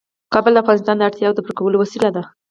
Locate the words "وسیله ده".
1.83-2.23